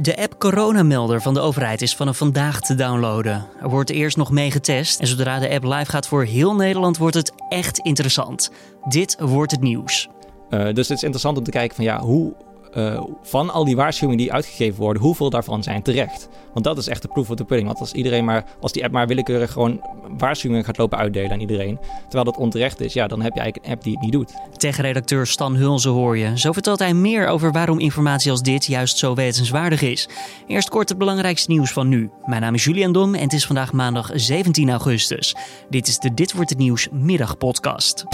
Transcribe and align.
De 0.00 0.16
app 0.16 0.38
Coronamelder 0.38 1.22
van 1.22 1.34
de 1.34 1.40
overheid 1.40 1.82
is 1.82 1.94
vanaf 1.94 2.16
vandaag 2.16 2.60
te 2.60 2.74
downloaden. 2.74 3.46
Er 3.60 3.68
wordt 3.68 3.90
eerst 3.90 4.16
nog 4.16 4.30
mee 4.30 4.50
getest 4.50 5.00
en 5.00 5.06
zodra 5.06 5.38
de 5.38 5.50
app 5.50 5.64
live 5.64 5.90
gaat 5.90 6.06
voor 6.06 6.24
heel 6.24 6.54
Nederland 6.54 6.96
wordt 6.96 7.14
het 7.14 7.32
echt 7.48 7.78
interessant. 7.78 8.50
Dit 8.88 9.16
wordt 9.20 9.50
het 9.50 9.60
nieuws. 9.60 10.08
Uh, 10.50 10.64
dus 10.64 10.88
het 10.88 10.96
is 10.96 11.02
interessant 11.02 11.38
om 11.38 11.44
te 11.44 11.50
kijken 11.50 11.76
van 11.76 11.84
ja, 11.84 12.00
hoe 12.00 12.34
uh, 12.76 13.02
van 13.22 13.50
al 13.50 13.64
die 13.64 13.76
waarschuwingen 13.76 14.22
die 14.22 14.32
uitgegeven 14.32 14.80
worden, 14.80 15.02
hoeveel 15.02 15.30
daarvan 15.30 15.62
zijn 15.62 15.82
terecht? 15.82 16.28
Want 16.52 16.64
dat 16.64 16.78
is 16.78 16.88
echt 16.88 17.02
de 17.02 17.08
proof 17.08 17.30
of 17.30 17.36
the 17.36 17.44
pudding. 17.44 17.68
Want 17.68 17.80
als 17.80 17.92
iedereen 17.92 18.24
maar, 18.24 18.44
als 18.60 18.72
die 18.72 18.84
app 18.84 18.92
maar 18.92 19.06
willekeurig 19.06 19.52
gewoon 19.52 19.80
waarschuwingen 20.18 20.64
gaat 20.64 20.78
lopen 20.78 20.98
uitdelen 20.98 21.30
aan 21.30 21.40
iedereen, 21.40 21.78
terwijl 22.02 22.24
dat 22.24 22.36
onterecht 22.36 22.80
is, 22.80 22.92
ja, 22.92 23.06
dan 23.06 23.22
heb 23.22 23.34
je 23.34 23.40
eigenlijk 23.40 23.66
een 23.66 23.76
app 23.76 23.84
die 23.84 23.92
het 23.92 24.02
niet 24.02 24.12
doet. 24.12 24.32
Tech-redacteur 24.56 25.26
Stan 25.26 25.56
Hulze 25.56 25.88
hoor 25.88 26.16
je. 26.16 26.38
Zo 26.38 26.52
vertelt 26.52 26.78
hij 26.78 26.94
meer 26.94 27.26
over 27.26 27.52
waarom 27.52 27.78
informatie 27.78 28.30
als 28.30 28.42
dit 28.42 28.66
juist 28.66 28.98
zo 28.98 29.14
wetenswaardig 29.14 29.82
is. 29.82 30.08
Eerst 30.46 30.68
kort 30.68 30.88
het 30.88 30.98
belangrijkste 30.98 31.50
nieuws 31.50 31.72
van 31.72 31.88
nu. 31.88 32.10
Mijn 32.24 32.40
naam 32.40 32.54
is 32.54 32.64
Julian 32.64 32.92
Dom 32.92 33.14
en 33.14 33.22
het 33.22 33.32
is 33.32 33.46
vandaag 33.46 33.72
maandag 33.72 34.10
17 34.14 34.70
augustus. 34.70 35.36
Dit 35.68 35.88
is 35.88 35.98
de 35.98 36.14
Dit 36.14 36.32
wordt 36.32 36.50
het 36.50 36.58
nieuws 36.58 36.88
middagpodcast. 36.92 38.04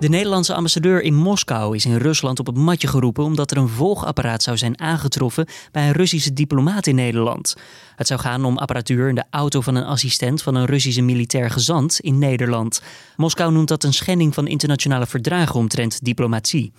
De 0.00 0.08
Nederlandse 0.08 0.54
ambassadeur 0.54 1.02
in 1.02 1.14
Moskou 1.14 1.76
is 1.76 1.84
in 1.84 1.96
Rusland 1.96 2.38
op 2.38 2.46
het 2.46 2.56
matje 2.56 2.88
geroepen 2.88 3.24
omdat 3.24 3.50
er 3.50 3.56
een 3.56 3.68
volgapparaat 3.68 4.42
zou 4.42 4.56
zijn 4.56 4.80
aangetroffen 4.80 5.46
bij 5.72 5.86
een 5.86 5.92
Russische 5.92 6.32
diplomaat 6.32 6.86
in 6.86 6.94
Nederland. 6.94 7.56
Het 7.96 8.06
zou 8.06 8.20
gaan 8.20 8.44
om 8.44 8.58
apparatuur 8.58 9.08
in 9.08 9.14
de 9.14 9.24
auto 9.30 9.60
van 9.60 9.74
een 9.74 9.84
assistent 9.84 10.42
van 10.42 10.54
een 10.54 10.64
Russische 10.64 11.02
militair 11.02 11.50
gezant 11.50 12.00
in 12.00 12.18
Nederland. 12.18 12.82
Moskou 13.16 13.52
noemt 13.52 13.68
dat 13.68 13.84
een 13.84 13.92
schending 13.92 14.34
van 14.34 14.46
internationale 14.46 15.06
verdragen 15.06 15.54
omtrent 15.54 16.04
diplomatie. 16.04 16.72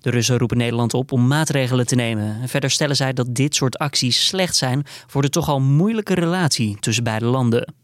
De 0.00 0.10
Russen 0.10 0.38
roepen 0.38 0.56
Nederland 0.56 0.94
op 0.94 1.12
om 1.12 1.26
maatregelen 1.26 1.86
te 1.86 1.94
nemen. 1.94 2.48
verder 2.48 2.70
stellen 2.70 2.96
zij 2.96 3.12
dat 3.12 3.34
dit 3.34 3.54
soort 3.54 3.78
acties 3.78 4.26
slecht 4.26 4.56
zijn 4.56 4.82
voor 5.06 5.22
de 5.22 5.28
toch 5.28 5.48
al 5.48 5.60
moeilijke 5.60 6.14
relatie 6.14 6.76
tussen 6.80 7.04
beide 7.04 7.24
landen. 7.24 7.74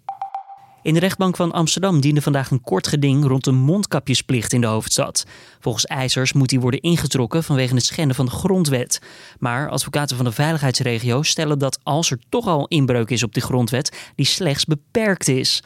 In 0.82 0.94
de 0.94 1.00
rechtbank 1.00 1.36
van 1.36 1.52
Amsterdam 1.52 2.00
diende 2.00 2.22
vandaag 2.22 2.50
een 2.50 2.60
kort 2.60 2.86
geding 2.86 3.26
rond 3.26 3.44
de 3.44 3.50
mondkapjesplicht 3.52 4.52
in 4.52 4.60
de 4.60 4.66
hoofdstad. 4.66 5.26
Volgens 5.58 5.86
eisers 5.86 6.32
moet 6.32 6.48
die 6.48 6.60
worden 6.60 6.80
ingetrokken 6.80 7.44
vanwege 7.44 7.74
het 7.74 7.84
schenden 7.84 8.16
van 8.16 8.24
de 8.24 8.30
grondwet. 8.30 9.00
Maar 9.38 9.68
advocaten 9.68 10.16
van 10.16 10.24
de 10.24 10.32
veiligheidsregio 10.32 11.22
stellen 11.22 11.58
dat 11.58 11.78
als 11.82 12.10
er 12.10 12.18
toch 12.28 12.46
al 12.46 12.66
inbreuk 12.68 13.10
is 13.10 13.22
op 13.22 13.34
die 13.34 13.42
grondwet, 13.42 14.10
die 14.14 14.26
slechts 14.26 14.64
beperkt 14.64 15.28
is. 15.28 15.62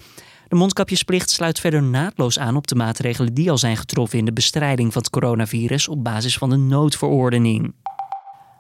De 0.48 0.56
mondkapjesplicht 0.56 1.30
sluit 1.30 1.60
verder 1.60 1.82
naadloos 1.82 2.38
aan 2.38 2.56
op 2.56 2.66
de 2.66 2.74
maatregelen 2.74 3.34
die 3.34 3.50
al 3.50 3.58
zijn 3.58 3.76
getroffen 3.76 4.18
in 4.18 4.24
de 4.24 4.32
bestrijding 4.32 4.92
van 4.92 5.02
het 5.02 5.10
coronavirus 5.10 5.88
op 5.88 6.04
basis 6.04 6.38
van 6.38 6.50
de 6.50 6.56
noodverordening. 6.56 7.74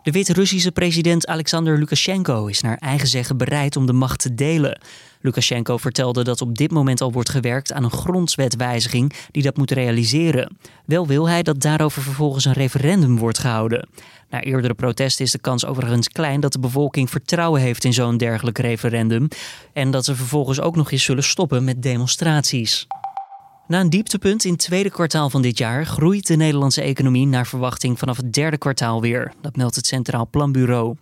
De 0.04 0.10
Wit-Russische 0.10 0.72
president 0.72 1.26
Alexander 1.26 1.78
Lukashenko 1.78 2.46
is 2.46 2.60
naar 2.60 2.76
eigen 2.78 3.08
zeggen 3.08 3.36
bereid 3.36 3.76
om 3.76 3.86
de 3.86 3.92
macht 3.92 4.18
te 4.18 4.34
delen. 4.34 4.80
Lukashenko 5.20 5.76
vertelde 5.76 6.24
dat 6.24 6.40
op 6.40 6.56
dit 6.56 6.70
moment 6.70 7.00
al 7.00 7.12
wordt 7.12 7.28
gewerkt 7.28 7.72
aan 7.72 7.84
een 7.84 7.90
grondwetwijziging 7.90 9.12
die 9.30 9.42
dat 9.42 9.56
moet 9.56 9.70
realiseren. 9.70 10.56
Wel 10.86 11.06
wil 11.06 11.28
hij 11.28 11.42
dat 11.42 11.60
daarover 11.60 12.02
vervolgens 12.02 12.44
een 12.44 12.52
referendum 12.52 13.18
wordt 13.18 13.38
gehouden. 13.38 13.88
Na 14.30 14.42
eerdere 14.42 14.74
protesten 14.74 15.24
is 15.24 15.30
de 15.30 15.38
kans 15.38 15.66
overigens 15.66 16.08
klein 16.08 16.40
dat 16.40 16.52
de 16.52 16.58
bevolking 16.58 17.10
vertrouwen 17.10 17.60
heeft 17.60 17.84
in 17.84 17.92
zo'n 17.92 18.16
dergelijk 18.16 18.58
referendum 18.58 19.28
en 19.72 19.90
dat 19.90 20.04
ze 20.04 20.14
vervolgens 20.14 20.60
ook 20.60 20.76
nog 20.76 20.92
eens 20.92 21.04
zullen 21.04 21.24
stoppen 21.24 21.64
met 21.64 21.82
demonstraties. 21.82 22.86
Na 23.66 23.80
een 23.80 23.90
dieptepunt 23.90 24.44
in 24.44 24.52
het 24.52 24.60
tweede 24.60 24.90
kwartaal 24.90 25.30
van 25.30 25.42
dit 25.42 25.58
jaar 25.58 25.86
groeit 25.86 26.26
de 26.26 26.36
Nederlandse 26.36 26.82
economie 26.82 27.26
naar 27.26 27.46
verwachting 27.46 27.98
vanaf 27.98 28.16
het 28.16 28.32
derde 28.32 28.58
kwartaal 28.58 29.00
weer. 29.00 29.32
Dat 29.40 29.56
meldt 29.56 29.76
het 29.76 29.86
Centraal 29.86 30.28
Planbureau. 30.30 30.96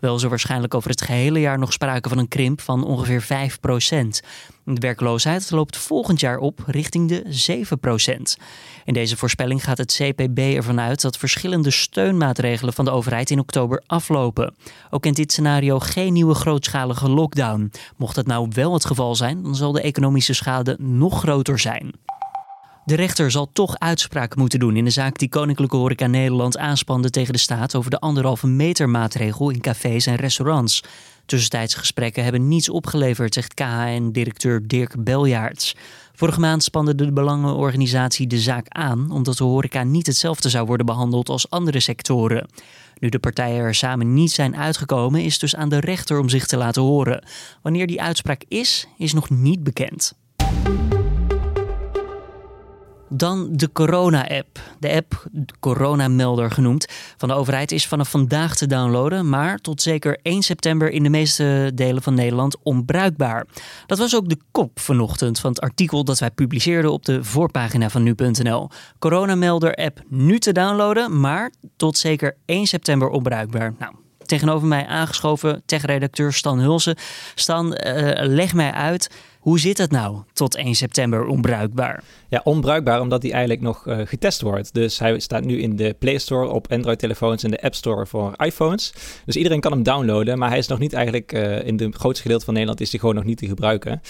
Wel 0.00 0.14
is 0.16 0.22
er 0.22 0.28
waarschijnlijk 0.28 0.74
over 0.74 0.90
het 0.90 1.02
gehele 1.02 1.40
jaar 1.40 1.58
nog 1.58 1.72
sprake 1.72 2.08
van 2.08 2.18
een 2.18 2.28
krimp 2.28 2.60
van 2.60 2.84
ongeveer 2.84 3.22
5% 3.22 3.26
De 4.64 4.80
werkloosheid 4.80 5.50
loopt 5.50 5.76
volgend 5.76 6.20
jaar 6.20 6.38
op 6.38 6.62
richting 6.66 7.08
de 7.08 7.22
7% 8.38 8.42
In 8.84 8.94
deze 8.94 9.16
voorspelling 9.16 9.64
gaat 9.64 9.78
het 9.78 10.00
CPB 10.02 10.38
ervan 10.38 10.80
uit 10.80 11.00
dat 11.00 11.16
verschillende 11.16 11.70
steunmaatregelen 11.70 12.72
van 12.72 12.84
de 12.84 12.90
overheid 12.90 13.30
in 13.30 13.38
oktober 13.38 13.82
aflopen. 13.86 14.54
Ook 14.90 15.06
in 15.06 15.12
dit 15.12 15.32
scenario 15.32 15.78
geen 15.78 16.12
nieuwe 16.12 16.34
grootschalige 16.34 17.10
lockdown. 17.10 17.72
Mocht 17.96 18.14
dat 18.14 18.26
nou 18.26 18.48
wel 18.52 18.72
het 18.72 18.84
geval 18.84 19.14
zijn, 19.14 19.42
dan 19.42 19.54
zal 19.54 19.72
de 19.72 19.80
economische 19.80 20.34
schade 20.34 20.76
nog 20.80 21.18
groter 21.18 21.58
zijn. 21.58 21.92
De 22.86 22.94
rechter 22.94 23.30
zal 23.30 23.48
toch 23.52 23.78
uitspraak 23.78 24.36
moeten 24.36 24.58
doen 24.58 24.76
in 24.76 24.84
de 24.84 24.90
zaak 24.90 25.18
die 25.18 25.28
Koninklijke 25.28 25.76
Horeca 25.76 26.06
Nederland 26.06 26.58
aanspande 26.58 27.10
tegen 27.10 27.32
de 27.32 27.38
staat 27.38 27.74
over 27.74 27.90
de 27.90 28.00
anderhalve 28.00 28.46
meter 28.46 28.88
maatregel 28.88 29.50
in 29.50 29.60
cafés 29.60 30.06
en 30.06 30.14
restaurants. 30.14 30.82
Tussentijdse 31.24 31.78
gesprekken 31.78 32.22
hebben 32.22 32.48
niets 32.48 32.68
opgeleverd, 32.68 33.34
zegt 33.34 33.54
KHN-directeur 33.54 34.66
Dirk 34.66 35.04
Beljaarts. 35.04 35.76
Vorige 36.14 36.40
maand 36.40 36.62
spande 36.62 36.94
de 36.94 37.12
belangenorganisatie 37.12 38.26
de 38.26 38.38
zaak 38.38 38.66
aan 38.68 39.10
omdat 39.10 39.36
de 39.36 39.44
horeca 39.44 39.82
niet 39.82 40.06
hetzelfde 40.06 40.48
zou 40.48 40.66
worden 40.66 40.86
behandeld 40.86 41.28
als 41.28 41.50
andere 41.50 41.80
sectoren. 41.80 42.48
Nu 42.98 43.08
de 43.08 43.18
partijen 43.18 43.64
er 43.64 43.74
samen 43.74 44.14
niet 44.14 44.32
zijn 44.32 44.56
uitgekomen, 44.56 45.24
is 45.24 45.38
dus 45.38 45.56
aan 45.56 45.68
de 45.68 45.80
rechter 45.80 46.18
om 46.18 46.28
zich 46.28 46.46
te 46.46 46.56
laten 46.56 46.82
horen. 46.82 47.24
Wanneer 47.62 47.86
die 47.86 48.02
uitspraak 48.02 48.44
is, 48.48 48.86
is 48.98 49.12
nog 49.12 49.30
niet 49.30 49.64
bekend. 49.64 50.12
Dan 53.08 53.48
de 53.50 53.72
corona-app. 53.72 54.60
De 54.78 54.92
app, 54.92 55.26
Corona-melder 55.60 56.50
genoemd, 56.50 56.86
van 57.16 57.28
de 57.28 57.34
overheid 57.34 57.72
is 57.72 57.86
vanaf 57.86 58.10
vandaag 58.10 58.56
te 58.56 58.66
downloaden, 58.66 59.28
maar 59.28 59.58
tot 59.58 59.82
zeker 59.82 60.18
1 60.22 60.42
september 60.42 60.90
in 60.90 61.02
de 61.02 61.08
meeste 61.08 61.70
delen 61.74 62.02
van 62.02 62.14
Nederland 62.14 62.56
onbruikbaar. 62.62 63.46
Dat 63.86 63.98
was 63.98 64.16
ook 64.16 64.28
de 64.28 64.38
kop 64.50 64.80
vanochtend 64.80 65.38
van 65.38 65.50
het 65.50 65.60
artikel 65.60 66.04
dat 66.04 66.18
wij 66.18 66.30
publiceerden 66.30 66.92
op 66.92 67.04
de 67.04 67.24
voorpagina 67.24 67.90
van 67.90 68.02
nu.nl. 68.02 68.68
Corona-melder-app 68.98 70.02
nu 70.08 70.38
te 70.38 70.52
downloaden, 70.52 71.20
maar 71.20 71.52
tot 71.76 71.98
zeker 71.98 72.36
1 72.44 72.66
september 72.66 73.08
onbruikbaar. 73.08 73.74
Nou, 73.78 73.94
tegenover 74.26 74.68
mij 74.68 74.86
aangeschoven 74.86 75.62
tech-redacteur 75.66 76.32
Stan 76.32 76.58
Hulsen. 76.58 76.96
Stan, 77.34 77.66
uh, 77.66 78.10
leg 78.14 78.54
mij 78.54 78.72
uit 78.72 79.10
hoe 79.46 79.60
zit 79.60 79.78
het 79.78 79.90
nou 79.90 80.22
tot 80.32 80.56
1 80.56 80.74
september 80.74 81.26
onbruikbaar? 81.26 82.02
Ja, 82.28 82.40
onbruikbaar 82.44 83.00
omdat 83.00 83.22
hij 83.22 83.30
eigenlijk 83.30 83.62
nog 83.62 83.86
uh, 83.86 83.98
getest 84.04 84.40
wordt. 84.40 84.74
Dus 84.74 84.98
hij 84.98 85.18
staat 85.18 85.44
nu 85.44 85.60
in 85.60 85.76
de 85.76 85.96
Play 85.98 86.18
Store 86.18 86.48
op 86.48 86.72
Android-telefoons 86.72 87.42
en 87.42 87.50
de 87.50 87.62
App 87.62 87.74
Store 87.74 88.06
voor 88.06 88.32
iPhones. 88.36 88.92
Dus 89.24 89.36
iedereen 89.36 89.60
kan 89.60 89.72
hem 89.72 89.82
downloaden, 89.82 90.38
maar 90.38 90.48
hij 90.48 90.58
is 90.58 90.66
nog 90.66 90.78
niet 90.78 90.92
eigenlijk 90.92 91.32
uh, 91.32 91.66
in 91.66 91.76
de 91.76 91.92
grootste 91.92 92.22
gedeelte 92.22 92.44
van 92.44 92.54
Nederland 92.54 92.80
is 92.80 92.90
hij 92.90 93.00
gewoon 93.00 93.14
nog 93.14 93.24
niet 93.24 93.38
te 93.38 93.46
gebruiken. 93.46 94.02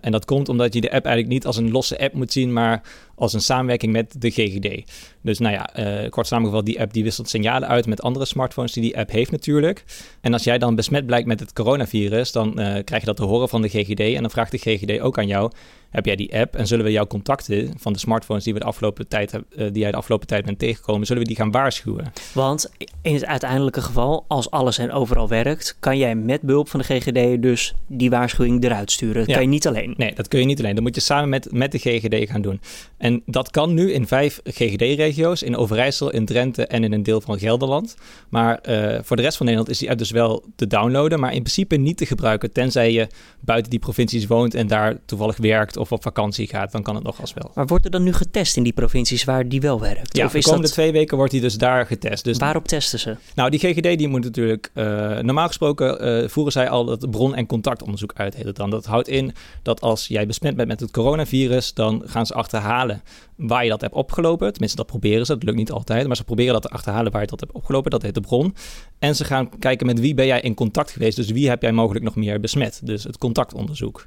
En 0.00 0.12
dat 0.12 0.24
komt 0.24 0.48
omdat 0.48 0.74
je 0.74 0.80
de 0.80 0.92
app 0.92 1.04
eigenlijk 1.04 1.34
niet 1.34 1.46
als 1.46 1.56
een 1.56 1.70
losse 1.70 1.98
app 1.98 2.14
moet 2.14 2.32
zien, 2.32 2.52
maar 2.52 2.82
als 3.16 3.32
een 3.32 3.40
samenwerking 3.40 3.92
met 3.92 4.14
de 4.18 4.30
GGD. 4.30 4.92
Dus 5.22 5.38
nou 5.38 5.54
ja, 5.54 5.78
uh, 6.02 6.10
kort 6.10 6.26
samengevat, 6.26 6.66
die 6.66 6.80
app 6.80 6.92
die 6.92 7.04
wisselt 7.04 7.28
signalen 7.28 7.68
uit 7.68 7.86
met 7.86 8.02
andere 8.02 8.24
smartphones 8.24 8.72
die 8.72 8.82
die 8.82 8.98
app 8.98 9.10
heeft 9.10 9.30
natuurlijk. 9.30 9.84
En 10.20 10.32
als 10.32 10.44
jij 10.44 10.58
dan 10.58 10.74
besmet 10.74 11.06
blijkt 11.06 11.26
met 11.26 11.40
het 11.40 11.52
coronavirus, 11.52 12.32
dan 12.32 12.48
uh, 12.48 12.54
krijg 12.84 13.00
je 13.00 13.06
dat 13.06 13.16
te 13.16 13.24
horen 13.24 13.48
van 13.48 13.62
de 13.62 13.68
GGD. 13.68 14.00
En 14.00 14.20
dan 14.20 14.30
vraagt 14.30 14.50
de 14.50 14.58
GGD 14.58 15.00
ook 15.00 15.18
aan 15.18 15.26
jou, 15.26 15.50
heb 15.90 16.06
jij 16.06 16.16
die 16.16 16.38
app 16.38 16.56
en 16.56 16.66
zullen 16.66 16.84
we 16.84 16.90
jouw 16.90 17.06
contacten 17.06 17.72
van 17.78 17.92
de 17.92 17.98
smartphones 17.98 18.44
die, 18.44 18.52
we 18.52 18.58
de 18.58 18.64
afgelopen 18.64 19.08
tijd, 19.08 19.34
uh, 19.34 19.40
die 19.50 19.78
jij 19.78 19.90
de 19.90 19.96
afgelopen 19.96 20.26
tijd 20.26 20.44
bent 20.44 20.58
tegengekomen, 20.58 21.06
zullen 21.06 21.22
we 21.22 21.28
die 21.28 21.36
gaan 21.36 21.50
waarschuwen? 21.50 22.12
Want 22.32 22.70
in 23.02 23.14
het 23.14 23.24
uiteindelijke 23.24 23.80
geval, 23.80 24.24
als 24.28 24.50
alles 24.50 24.78
en 24.78 24.92
overal 24.92 25.28
werkt, 25.28 25.76
kan 25.80 25.98
jij 25.98 26.14
met 26.14 26.40
behulp 26.40 26.68
van 26.68 26.80
de 26.80 26.86
GGD 26.86 27.42
dus 27.42 27.74
die 27.86 28.10
waarschuwing 28.10 28.64
eruit 28.64 28.90
sturen. 28.90 29.24
Dat 29.24 29.34
kan 29.34 29.42
je 29.42 29.48
niet 29.48 29.66
alleen. 29.66 29.94
Nee, 29.96 30.14
dat 30.14 30.28
kun 30.28 30.40
je 30.40 30.46
niet 30.46 30.58
alleen. 30.58 30.74
Dat 30.74 30.84
moet 30.84 30.94
je 30.94 31.00
samen 31.00 31.28
met, 31.28 31.52
met 31.52 31.72
de 31.72 31.78
GGD 31.78 32.30
gaan 32.30 32.42
doen. 32.42 32.60
En 33.06 33.22
dat 33.26 33.50
kan 33.50 33.74
nu 33.74 33.92
in 33.92 34.06
vijf 34.06 34.40
GGD-regio's, 34.44 35.42
in 35.42 35.56
Overijssel, 35.56 36.10
in 36.10 36.24
Drenthe 36.24 36.66
en 36.66 36.84
in 36.84 36.92
een 36.92 37.02
deel 37.02 37.20
van 37.20 37.38
Gelderland. 37.38 37.94
Maar 38.28 38.60
uh, 38.68 38.98
voor 39.02 39.16
de 39.16 39.22
rest 39.22 39.36
van 39.36 39.46
Nederland 39.46 39.72
is 39.72 39.78
die 39.78 39.90
app 39.90 39.98
dus 39.98 40.10
wel 40.10 40.44
te 40.56 40.66
downloaden, 40.66 41.20
maar 41.20 41.32
in 41.32 41.42
principe 41.42 41.76
niet 41.76 41.96
te 41.96 42.06
gebruiken, 42.06 42.52
tenzij 42.52 42.92
je 42.92 43.06
buiten 43.40 43.70
die 43.70 43.78
provincies 43.78 44.26
woont 44.26 44.54
en 44.54 44.66
daar 44.66 44.96
toevallig 45.04 45.36
werkt 45.36 45.76
of 45.76 45.92
op 45.92 46.02
vakantie 46.02 46.46
gaat, 46.48 46.72
dan 46.72 46.82
kan 46.82 46.94
het 46.94 47.04
nog 47.04 47.20
als 47.20 47.34
wel. 47.34 47.50
Maar 47.54 47.66
wordt 47.66 47.84
er 47.84 47.90
dan 47.90 48.02
nu 48.02 48.12
getest 48.12 48.56
in 48.56 48.62
die 48.62 48.72
provincies 48.72 49.24
waar 49.24 49.48
die 49.48 49.60
wel 49.60 49.80
werkt? 49.80 50.16
Ja, 50.16 50.24
of 50.24 50.32
de 50.32 50.42
komende 50.42 50.70
twee 50.70 50.92
weken 50.92 51.16
wordt 51.16 51.32
die 51.32 51.40
dus 51.40 51.54
daar 51.54 51.86
getest. 51.86 52.24
Dus 52.24 52.38
Waarop 52.38 52.68
testen 52.68 52.98
ze? 52.98 53.16
Nou, 53.34 53.50
die 53.50 53.60
GGD 53.60 53.98
die 53.98 54.08
moet 54.08 54.24
natuurlijk, 54.24 54.70
uh, 54.74 54.84
normaal 55.18 55.46
gesproken 55.46 56.22
uh, 56.22 56.28
voeren 56.28 56.52
zij 56.52 56.68
al 56.68 56.86
het 56.88 57.10
bron- 57.10 57.34
en 57.34 57.46
contactonderzoek 57.46 58.12
uit, 58.14 58.34
heet 58.34 58.44
het 58.44 58.56
dan. 58.56 58.70
Dat 58.70 58.84
houdt 58.84 59.08
in 59.08 59.34
dat 59.62 59.80
als 59.80 60.06
jij 60.06 60.26
besmet 60.26 60.56
bent 60.56 60.68
met 60.68 60.80
het 60.80 60.90
coronavirus, 60.90 61.74
dan 61.74 62.02
gaan 62.06 62.26
ze 62.26 62.34
achterhalen 62.34 62.95
waar 63.36 63.64
je 63.64 63.70
dat 63.70 63.80
hebt 63.80 63.94
opgelopen. 63.94 64.52
Tenminste, 64.52 64.76
dat 64.76 64.86
proberen 64.86 65.26
ze. 65.26 65.32
Dat 65.32 65.42
lukt 65.42 65.56
niet 65.56 65.70
altijd. 65.70 66.06
Maar 66.06 66.16
ze 66.16 66.24
proberen 66.24 66.52
dat 66.52 66.62
te 66.62 66.68
achterhalen 66.68 67.12
waar 67.12 67.20
je 67.20 67.26
dat 67.26 67.40
hebt 67.40 67.52
opgelopen. 67.52 67.90
Dat 67.90 68.02
heet 68.02 68.14
de 68.14 68.20
bron. 68.20 68.54
En 68.98 69.16
ze 69.16 69.24
gaan 69.24 69.58
kijken 69.58 69.86
met 69.86 70.00
wie 70.00 70.14
ben 70.14 70.26
jij 70.26 70.40
in 70.40 70.54
contact 70.54 70.90
geweest. 70.90 71.16
Dus 71.16 71.30
wie 71.30 71.48
heb 71.48 71.62
jij 71.62 71.72
mogelijk 71.72 72.04
nog 72.04 72.16
meer 72.16 72.40
besmet. 72.40 72.80
Dus 72.84 73.04
het 73.04 73.18
contactonderzoek. 73.18 74.06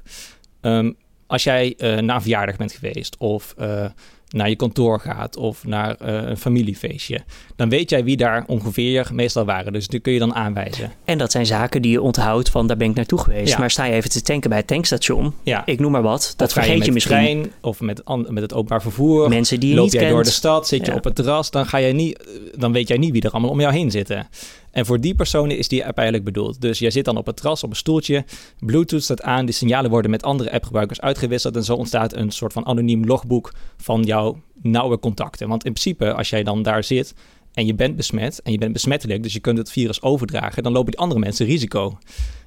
Um, 0.60 0.96
als 1.26 1.44
jij 1.44 1.74
naar 1.78 2.14
een 2.14 2.20
verjaardag 2.20 2.56
bent 2.56 2.72
geweest 2.72 3.16
of 3.18 3.54
uh, 3.58 3.84
naar 4.30 4.48
je 4.48 4.56
kantoor 4.56 5.00
gaat 5.00 5.36
of 5.36 5.64
naar 5.64 5.96
uh, 6.02 6.08
een 6.08 6.36
familiefeestje, 6.36 7.20
dan 7.56 7.68
weet 7.68 7.90
jij 7.90 8.04
wie 8.04 8.16
daar 8.16 8.44
ongeveer 8.46 9.08
meestal 9.12 9.44
waren. 9.44 9.72
Dus 9.72 9.88
die 9.88 10.00
kun 10.00 10.12
je 10.12 10.18
dan 10.18 10.34
aanwijzen. 10.34 10.92
En 11.04 11.18
dat 11.18 11.32
zijn 11.32 11.46
zaken 11.46 11.82
die 11.82 11.90
je 11.90 12.02
onthoudt 12.02 12.50
van 12.50 12.66
daar 12.66 12.76
ben 12.76 12.90
ik 12.90 12.96
naartoe 12.96 13.18
geweest. 13.18 13.58
Maar 13.58 13.70
sta 13.70 13.84
je 13.84 13.92
even 13.92 14.10
te 14.10 14.22
tanken 14.22 14.48
bij 14.48 14.58
het 14.58 14.66
tankstation, 14.66 15.34
ja. 15.42 15.66
ik 15.66 15.80
noem 15.80 15.92
maar 15.92 16.02
wat, 16.02 16.34
dat 16.36 16.52
vergeet 16.52 16.78
je, 16.78 16.84
je 16.84 16.92
misschien. 16.92 17.16
Trein, 17.16 17.52
of 17.60 17.80
met, 17.80 18.02
met 18.28 18.42
het 18.42 18.54
openbaar 18.54 18.82
vervoer. 18.82 19.28
Mensen 19.28 19.60
die 19.60 19.68
je 19.68 19.74
loop 19.74 19.84
niet 19.84 19.92
jij 19.92 20.02
kent. 20.02 20.14
door 20.14 20.24
de 20.24 20.30
stad, 20.30 20.68
zit 20.68 20.86
je 20.86 20.94
op 20.94 21.04
het 21.04 21.14
terras, 21.14 21.50
dan, 21.50 21.66
ga 21.66 21.78
je 21.78 21.92
niet, 21.92 22.24
dan 22.56 22.72
weet 22.72 22.88
jij 22.88 22.96
niet 22.96 23.12
wie 23.12 23.22
er 23.22 23.30
allemaal 23.30 23.50
om 23.50 23.60
jou 23.60 23.72
heen 23.72 23.90
zitten. 23.90 24.28
En 24.70 24.86
voor 24.86 25.00
die 25.00 25.14
personen 25.14 25.58
is 25.58 25.68
die 25.68 25.86
app 25.86 25.96
eigenlijk 25.96 26.32
bedoeld. 26.32 26.60
Dus 26.60 26.78
jij 26.78 26.90
zit 26.90 27.04
dan 27.04 27.16
op 27.16 27.26
het 27.26 27.36
terras 27.36 27.64
op 27.64 27.70
een 27.70 27.76
stoeltje, 27.76 28.24
Bluetooth 28.58 29.02
staat 29.02 29.22
aan, 29.22 29.44
die 29.44 29.54
signalen 29.54 29.90
worden 29.90 30.10
met 30.10 30.22
andere 30.22 30.52
appgebruikers 30.52 31.00
uitgewisseld 31.00 31.56
en 31.56 31.64
zo 31.64 31.74
ontstaat 31.74 32.14
een 32.14 32.30
soort 32.30 32.52
van 32.52 32.66
anoniem 32.66 33.04
logboek 33.04 33.52
van 33.76 34.02
jouw 34.02 34.40
nauwe 34.62 34.98
contacten. 34.98 35.48
Want 35.48 35.64
in 35.64 35.72
principe, 35.72 36.12
als 36.12 36.30
jij 36.30 36.42
dan 36.42 36.62
daar 36.62 36.84
zit 36.84 37.14
en 37.52 37.66
je 37.66 37.74
bent 37.74 37.96
besmet 37.96 38.42
en 38.42 38.52
je 38.52 38.58
bent 38.58 38.72
besmettelijk, 38.72 39.22
dus 39.22 39.32
je 39.32 39.40
kunt 39.40 39.58
het 39.58 39.70
virus 39.70 40.02
overdragen, 40.02 40.62
dan 40.62 40.72
lopen 40.72 40.90
die 40.90 41.00
andere 41.00 41.20
mensen 41.20 41.46
risico. 41.46 41.98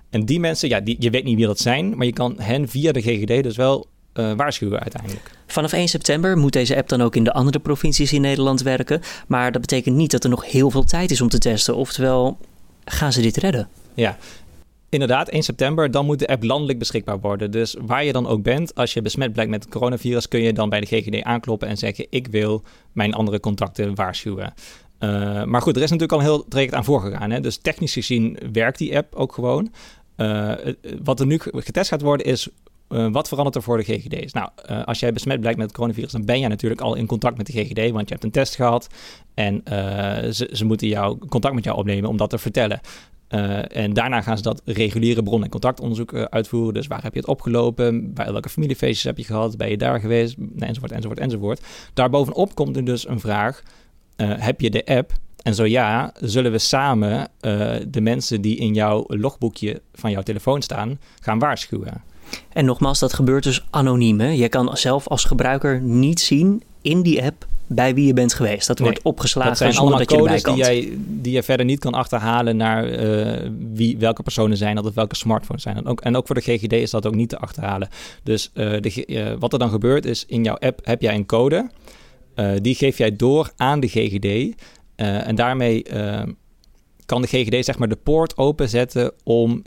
En 0.10 0.26
die 0.26 0.40
mensen, 0.40 0.70
ja, 0.70 0.80
die, 0.80 0.96
je 1.00 1.10
weet 1.10 1.24
niet 1.24 1.36
wie 1.36 1.46
dat 1.46 1.60
zijn, 1.60 1.98
maar 1.98 2.06
je 2.06 2.14
kan 2.14 2.36
hen 2.40 2.68
via 2.68 2.92
de 2.92 3.02
GGD 3.02 3.44
dus 3.44 3.56
wel 3.56 3.88
uh, 4.14 4.34
waarschuwen 4.34 4.80
uiteindelijk. 4.80 5.32
Vanaf 5.48 5.74
1 5.74 5.88
september 5.88 6.38
moet 6.38 6.54
deze 6.54 6.76
app 6.76 6.90
dan 6.90 7.02
ook 7.02 7.16
in 7.16 7.24
de 7.24 7.34
andere 7.34 7.60
provincies 7.60 8.14
in 8.14 8.22
Nederland 8.22 8.62
werken. 8.62 9.02
Maar 9.28 9.52
dat 9.52 9.62
betekent 9.62 9.96
niet 9.96 10.12
dat 10.12 10.24
er 10.24 10.30
nog 10.30 10.52
heel 10.52 10.70
veel 10.70 10.84
tijd 10.84 11.12
is 11.12 11.22
om 11.22 11.30
te 11.30 11.38
testen. 11.38 11.76
Oftewel, 11.76 12.38
gaan 12.86 13.14
ze 13.14 13.22
dit 13.22 13.38
redden? 13.38 13.68
Ja, 13.94 14.18
inderdaad, 14.90 15.30
1 15.30 15.44
september, 15.44 15.92
dan 15.92 16.06
moet 16.06 16.20
de 16.20 16.28
app 16.28 16.44
landelijk 16.44 16.80
beschikbaar 16.80 17.20
worden. 17.20 17.52
Dus 17.52 17.76
waar 17.82 18.06
je 18.06 18.12
dan 18.12 18.28
ook 18.28 18.44
bent, 18.44 18.76
als 18.76 18.94
je 18.94 19.02
besmet 19.02 19.34
blijkt 19.34 19.52
met 19.52 19.64
het 19.64 19.74
coronavirus, 19.74 20.28
kun 20.28 20.42
je 20.42 20.54
dan 20.54 20.70
bij 20.70 20.80
de 20.80 20.86
GGD 20.86 21.24
aankloppen 21.24 21.68
en 21.68 21.78
zeggen: 21.78 22.08
Ik 22.10 22.28
wil 22.28 22.64
mijn 22.92 23.14
andere 23.14 23.40
contacten 23.40 23.96
waarschuwen. 23.96 24.54
Uh, 25.00 25.44
maar 25.44 25.62
goed, 25.62 25.76
er 25.76 25.82
is 25.82 25.92
natuurlijk 25.92 26.12
al 26.12 26.20
een 26.20 26.34
heel 26.34 26.48
traject 26.48 26.74
aan 26.74 26.84
voorgegaan. 26.84 27.32
Hè? 27.32 27.40
Dus 27.40 27.58
technisch 27.58 27.94
gezien 27.94 28.38
werkt 28.52 28.78
die 28.78 28.98
app 28.98 29.16
ook 29.16 29.34
gewoon. 29.34 29.72
Uh, 30.18 30.52
wat 31.04 31.20
er 31.20 31.26
nu 31.26 31.40
getest 31.54 31.90
gaat 31.90 32.02
worden 32.02 32.26
is 32.26 32.50
uh, 32.94 33.12
wat 33.12 33.28
verandert 33.28 33.56
er 33.56 33.64
voor 33.64 33.78
de 33.78 33.84
GGD's? 33.84 34.34
Nou, 34.34 34.50
uh, 34.70 34.84
als 34.84 35.00
jij 35.00 35.14
besmet 35.14 35.40
blijkt 35.40 35.58
met 35.58 35.68
het 35.68 35.76
coronavirus, 35.76 36.12
dan 36.12 36.26
ben 36.26 36.40
jij 36.40 36.48
natuurlijk 36.48 36.82
al 36.82 36.96
in 36.96 37.06
contact 37.06 37.38
met 37.38 37.46
de 37.46 37.54
GGD, 37.54 37.92
want 37.92 38.08
je 38.08 38.14
hebt 38.14 38.24
een 38.24 38.32
test 38.32 38.56
gehad 38.56 38.88
en 39.34 39.56
uh, 39.56 39.82
ze, 40.32 40.50
ze, 40.52 40.66
moeten 40.66 40.88
jou 40.88 41.18
contact 41.28 41.56
met 41.56 41.64
jou 41.64 41.78
opnemen 41.78 42.10
om 42.10 42.18
dat 42.18 42.30
te 42.30 42.38
vertellen. 42.38 42.80
en 43.68 43.94
daarna 43.94 44.22
gaan 44.22 44.38
ze 44.38 44.44
dat 44.44 44.62
reguliere 44.66 45.24
bron- 45.24 45.44
en 45.44 45.50
contactonderzoek 45.50 46.14
uitvoeren. 46.14 46.74
Dus 46.74 46.88
waar 46.88 47.04
heb 47.04 47.14
je 47.14 47.20
het 47.20 47.28
opgelopen? 47.28 48.14
Bij 48.14 48.32
welke 48.32 48.50
familiefeestjes 48.50 49.04
heb 49.04 49.18
je 49.18 49.24
gehad? 49.24 49.58
Ben 49.58 49.70
je 49.70 49.78
daar 49.78 50.00
geweest? 50.00 50.36
Enzovoort, 50.60 50.92
enzovoort, 50.92 51.20
enzovoort. 51.20 51.62
Daarbovenop 51.94 52.56
komt 52.56 52.76
er 52.76 52.86
dus 52.86 53.08
een 53.08 53.20
vraag: 53.20 53.64
heb 54.18 54.62
je 54.62 54.70
de 54.70 54.86
app? 54.86 55.12
En 55.44 55.56
zo 55.56 55.66
ja, 55.66 56.14
zullen 56.20 56.52
we 56.52 56.58
samen 56.58 57.28
de 57.88 58.02
mensen 58.02 58.42
die 58.42 58.58
in 58.58 58.74
jouw 58.74 59.04
logboekje 59.08 59.82
van 59.94 60.12
jouw 60.12 60.22
telefoon 60.22 60.62
staan 60.62 61.00
gaan 61.20 61.40
waarschuwen. 61.40 62.13
En 62.54 62.66
nogmaals, 62.66 63.00
dat 63.00 63.14
gebeurt 63.14 63.44
dus 63.44 63.66
anoniem. 63.70 64.20
Hè? 64.20 64.30
Je 64.30 64.50
kan 64.50 64.78
zelf 64.78 65.08
als 65.08 65.24
gebruiker 65.24 65.82
niet 65.82 66.20
zien 66.20 66.64
in 66.82 67.02
die 67.02 67.24
app 67.24 67.46
bij 67.68 67.94
wie 67.94 68.06
je 68.06 68.14
bent 68.14 68.34
geweest. 68.34 68.68
Dat 68.68 68.80
wordt 68.80 69.02
opgeslagen 69.02 69.50
dat 69.50 69.60
zijn 69.60 69.74
zonder 69.74 69.98
dat 69.98 70.12
je 70.12 70.18
codes 70.18 70.44
die, 70.44 70.56
jij, 70.56 70.98
die 70.98 71.34
je 71.34 71.44
verder 71.44 71.66
niet 71.66 71.80
kan 71.80 71.94
achterhalen 71.94 72.58
naar 72.58 72.90
uh, 72.90 73.50
wie, 73.74 73.98
welke 73.98 74.24
personen 74.24 74.58
zijn 74.58 74.76
dat 74.76 74.86
of 74.86 74.94
welke 74.94 75.16
smartphones 75.16 75.64
zijn. 75.64 75.76
En 75.76 75.86
ook, 75.86 76.02
en 76.02 76.16
ook 76.16 76.26
voor 76.26 76.36
de 76.36 76.42
GGD 76.42 76.74
is 76.74 76.92
dat 76.92 77.06
ook 77.06 77.16
niet 77.16 77.30
te 77.30 77.38
achterhalen. 77.38 77.90
Dus 78.24 78.52
uh, 78.54 78.82
de, 78.82 79.04
uh, 79.08 79.34
wat 79.40 79.54
er 79.54 79.60
dan 79.60 79.70
gebeurt 79.70 80.06
is, 80.06 80.26
in 80.28 80.44
jouw 80.44 80.58
app 80.58 80.80
heb 80.84 81.02
jij 81.02 81.16
een 81.16 81.26
code. 81.26 81.70
die 82.62 82.76
geef 82.76 82.98
jij 82.98 83.16
door 83.16 83.52
aan 83.58 83.80
de 83.80 83.88
GGD. 83.88 84.56
en 84.96 85.36
daarmee 85.36 85.86
kan 87.06 87.22
de 87.22 87.28
GGD 87.28 87.66
zeg 87.66 87.78
maar 87.78 87.88
de 87.88 87.98
poort 88.04 88.38
openzetten 88.38 89.12
om 89.24 89.62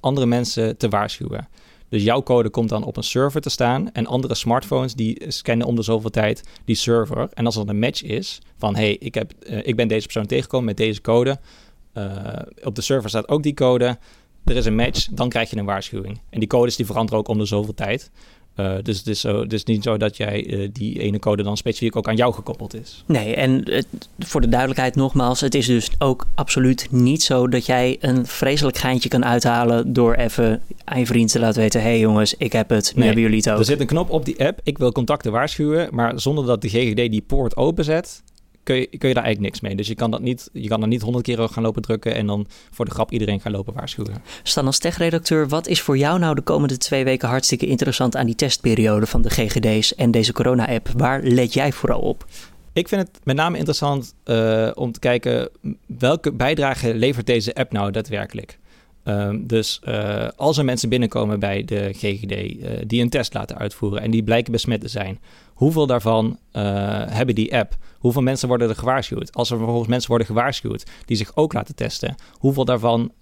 andere 0.00 0.26
mensen 0.26 0.76
te 0.76 0.88
waarschuwen. 0.88 1.48
Dus 1.90 2.02
jouw 2.02 2.22
code 2.22 2.50
komt 2.50 2.68
dan 2.68 2.84
op 2.84 2.96
een 2.96 3.02
server 3.02 3.40
te 3.40 3.50
staan. 3.50 3.92
En 3.92 4.06
andere 4.06 4.34
smartphones 4.34 4.94
die 4.94 5.22
scannen 5.28 5.66
om 5.66 5.76
de 5.76 5.82
zoveel 5.82 6.10
tijd 6.10 6.42
die 6.64 6.76
server. 6.76 7.28
En 7.34 7.46
als 7.46 7.56
er 7.56 7.68
een 7.68 7.78
match 7.78 8.02
is 8.02 8.38
van 8.58 8.76
hey, 8.76 8.96
ik, 8.96 9.14
heb, 9.14 9.32
uh, 9.40 9.66
ik 9.66 9.76
ben 9.76 9.88
deze 9.88 10.04
persoon 10.04 10.26
tegengekomen 10.26 10.66
met 10.66 10.76
deze 10.76 11.00
code. 11.00 11.38
Uh, 11.94 12.32
op 12.62 12.74
de 12.74 12.82
server 12.82 13.08
staat 13.08 13.28
ook 13.28 13.42
die 13.42 13.54
code. 13.54 13.98
Er 14.44 14.56
is 14.56 14.66
een 14.66 14.74
match, 14.74 15.08
dan 15.10 15.28
krijg 15.28 15.50
je 15.50 15.56
een 15.56 15.64
waarschuwing. 15.64 16.20
En 16.30 16.38
die 16.38 16.48
codes 16.48 16.76
die 16.76 16.86
veranderen 16.86 17.18
ook 17.18 17.28
om 17.28 17.38
de 17.38 17.44
zoveel 17.44 17.74
tijd. 17.74 18.10
Uh, 18.60 18.72
dus 18.82 18.98
het 18.98 19.06
is, 19.06 19.20
zo, 19.20 19.46
niet 19.64 19.82
zo 19.82 19.96
dat 19.96 20.16
jij 20.16 20.46
uh, 20.46 20.68
die 20.72 21.00
ene 21.00 21.18
code 21.18 21.42
dan 21.42 21.56
specifiek 21.56 21.96
ook 21.96 22.08
aan 22.08 22.16
jou 22.16 22.32
gekoppeld 22.34 22.74
is. 22.74 23.04
Nee, 23.06 23.34
en 23.34 23.70
het, 23.70 23.86
voor 24.18 24.40
de 24.40 24.48
duidelijkheid 24.48 24.94
nogmaals, 24.94 25.40
het 25.40 25.54
is 25.54 25.66
dus 25.66 25.90
ook 25.98 26.26
absoluut 26.34 26.86
niet 26.90 27.22
zo 27.22 27.48
dat 27.48 27.66
jij 27.66 27.96
een 28.00 28.26
vreselijk 28.26 28.76
geintje 28.76 29.08
kan 29.08 29.24
uithalen 29.24 29.92
door 29.92 30.14
even 30.14 30.62
aan 30.84 30.98
je 30.98 31.06
vriend 31.06 31.32
te 31.32 31.40
laten 31.40 31.60
weten: 31.60 31.80
hé 31.80 31.88
hey 31.88 31.98
jongens, 31.98 32.34
ik 32.34 32.52
heb 32.52 32.68
het, 32.68 32.84
nu 32.84 32.94
nee, 32.94 33.04
hebben 33.04 33.22
jullie 33.22 33.38
het 33.38 33.50
ook. 33.50 33.58
Er 33.58 33.64
zit 33.64 33.80
een 33.80 33.86
knop 33.86 34.10
op 34.10 34.24
die 34.24 34.44
app, 34.44 34.60
ik 34.62 34.78
wil 34.78 34.92
contacten 34.92 35.32
waarschuwen, 35.32 35.88
maar 35.90 36.20
zonder 36.20 36.46
dat 36.46 36.62
de 36.62 36.68
GGD 36.68 37.10
die 37.10 37.24
poort 37.26 37.56
openzet, 37.56 38.22
kun 38.70 38.78
je, 38.78 38.98
kun 38.98 39.08
je 39.08 39.14
daar 39.14 39.24
eigenlijk 39.24 39.40
niks 39.40 39.60
mee. 39.60 39.76
Dus 39.76 39.88
je 39.88 39.94
kan 39.94 40.10
dat 40.10 40.20
niet, 40.20 40.50
je 40.52 40.68
kan 40.68 40.82
er 40.82 40.88
niet 40.88 41.02
honderd 41.02 41.24
keer 41.24 41.48
gaan 41.48 41.62
lopen 41.62 41.82
drukken 41.82 42.14
en 42.14 42.26
dan 42.26 42.46
voor 42.70 42.84
de 42.84 42.90
grap 42.90 43.10
iedereen 43.10 43.40
gaan 43.40 43.52
lopen 43.52 43.74
waarschuwen. 43.74 44.22
Stan 44.42 44.66
als 44.66 44.78
techredacteur, 44.78 45.48
wat 45.48 45.66
is 45.66 45.80
voor 45.80 45.98
jou 45.98 46.18
nou 46.18 46.34
de 46.34 46.42
komende 46.42 46.76
twee 46.76 47.04
weken 47.04 47.28
hartstikke 47.28 47.66
interessant 47.66 48.16
aan 48.16 48.26
die 48.26 48.34
testperiode 48.34 49.06
van 49.06 49.22
de 49.22 49.30
GGD's 49.30 49.94
en 49.94 50.10
deze 50.10 50.32
corona-app? 50.32 50.88
Waar 50.96 51.22
let 51.22 51.52
jij 51.52 51.72
vooral 51.72 52.00
op? 52.00 52.26
Ik 52.72 52.88
vind 52.88 53.00
het 53.00 53.20
met 53.24 53.36
name 53.36 53.56
interessant 53.56 54.14
uh, 54.24 54.70
om 54.74 54.92
te 54.92 54.98
kijken 54.98 55.50
welke 55.98 56.32
bijdrage 56.32 56.94
levert 56.94 57.26
deze 57.26 57.54
app 57.54 57.72
nou 57.72 57.90
daadwerkelijk. 57.90 58.58
Um, 59.04 59.46
dus 59.46 59.80
uh, 59.84 60.28
als 60.36 60.58
er 60.58 60.64
mensen 60.64 60.88
binnenkomen 60.88 61.40
bij 61.40 61.64
de 61.64 61.90
GGD 61.92 62.32
uh, 62.32 62.70
die 62.86 63.02
een 63.02 63.08
test 63.08 63.34
laten 63.34 63.58
uitvoeren 63.58 64.00
en 64.00 64.10
die 64.10 64.22
blijken 64.22 64.52
besmet 64.52 64.80
te 64.80 64.88
zijn, 64.88 65.20
hoeveel 65.46 65.86
daarvan 65.86 66.38
uh, 66.52 66.62
hebben 67.06 67.34
die 67.34 67.56
app? 67.56 67.76
Hoeveel 67.98 68.22
mensen 68.22 68.48
worden 68.48 68.68
er 68.68 68.74
gewaarschuwd? 68.74 69.32
Als 69.32 69.50
er 69.50 69.56
vervolgens 69.56 69.88
mensen 69.88 70.08
worden 70.08 70.26
gewaarschuwd 70.26 70.84
die 71.04 71.16
zich 71.16 71.36
ook 71.36 71.52
laten 71.52 71.74
testen, 71.74 72.14
hoeveel 72.32 72.64
daarvan 72.64 73.12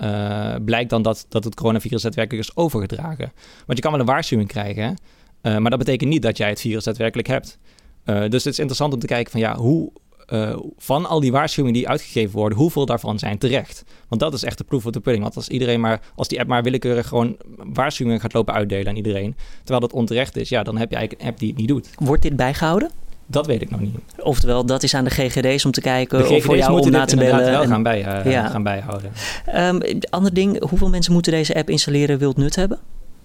blijkt 0.65 0.91
dan 0.91 1.03
dat, 1.03 1.27
dat 1.29 1.45
het 1.45 1.55
coronavirus 1.55 2.03
daadwerkelijk 2.03 2.49
is 2.49 2.57
overgedragen? 2.57 3.33
Want 3.67 3.79
je 3.79 3.85
kan 3.85 3.91
wel 3.91 4.01
een 4.01 4.07
waarschuwing 4.07 4.49
krijgen, 4.49 4.97
maar 5.43 5.71
dat 5.71 5.79
betekent 5.79 6.11
niet 6.11 6.23
dat 6.23 6.37
jij 6.37 6.49
het 6.49 6.61
virus 6.61 6.85
daadwerkelijk 6.85 7.29
hebt. 7.29 7.59
dus 8.05 8.45
het 8.45 8.53
is 8.53 8.59
interessant 8.59 8.93
om 8.93 8.99
te 8.99 9.07
kijken 9.07 9.31
van 9.31 9.41
ja, 9.41 9.57
hoe 9.57 9.93
uh, 10.33 10.57
van 10.77 11.07
al 11.07 11.21
die 11.21 11.33
waarschuwingen 11.33 11.79
die 11.79 11.89
uitgegeven 11.89 12.37
worden, 12.37 12.59
hoeveel 12.59 12.87
daarvan 12.87 13.19
zijn 13.19 13.39
terecht? 13.39 13.85
Want 14.09 14.21
dat 14.21 14.35
is 14.35 14.45
echt 14.45 14.59
de 14.59 14.65
proof 14.65 14.87
of 14.87 14.93
the 14.93 15.01
pudding. 15.01 15.25
Want 15.25 15.37
als 15.37 15.49
iedereen 15.49 15.81
maar, 15.81 16.01
als 16.15 16.29
die 16.29 16.41
app 16.41 16.49
maar 16.49 16.63
willekeurig 16.63 17.09
gewoon 17.09 17.37
waarschuwingen 17.57 18.21
gaat 18.21 18.33
lopen 18.33 18.55
uitdelen 18.55 18.89
aan 18.89 18.97
iedereen, 18.97 19.37
terwijl 19.59 19.81
dat 19.81 19.93
onterecht 19.93 20.37
is, 20.37 20.49
ja, 20.49 20.63
dan 20.63 20.77
heb 20.77 20.91
je 20.91 20.97
eigenlijk 20.97 21.25
een 21.25 21.31
app 21.31 21.39
die 21.39 21.49
het 21.49 21.59
niet 21.59 21.69
dout. 21.69 21.89
Wordt 21.99 22.23
dit 22.23 22.37
bijgehouden? 22.37 22.91
Dat 23.31 23.47
weet 23.47 23.63
ik 23.63 23.71
nog 23.71 23.81
niet. 23.81 23.95
Oftewel, 24.23 24.67
dat 24.67 24.83
is 24.83 24.95
aan 24.95 25.05
de 25.05 25.11
GGD's 25.11 25.65
om 25.65 25.71
te 25.71 25.81
kijken 25.81 26.31
of 26.31 26.45
voor 26.45 26.57
jou 26.57 26.81
om 26.81 26.91
na 26.91 27.05
te 27.05 27.17
bellen. 27.17 27.51
wel 27.51 27.63
en... 27.63 27.69
gaan, 27.69 27.83
bij, 27.83 28.25
uh, 28.25 28.33
ja. 28.33 28.49
gaan 28.49 28.63
bijhouden. 28.63 29.13
Um, 29.57 30.01
ander 30.11 30.35
ding, 30.35 30.69
hoeveel 30.69 30.89
mensen 30.89 31.13
moeten 31.13 31.33
deze 31.33 31.55
app 31.55 31.71
installeren, 31.71 32.19
wilt 32.19 32.37
nut 32.37 32.57
hebben? 32.57 32.79